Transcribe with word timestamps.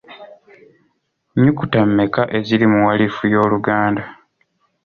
Nnyukuta 1.35 1.79
mmeka 1.89 2.21
eziri 2.37 2.65
mu 2.73 2.79
walifu 2.87 3.21
y’Oluganda? 3.33 4.03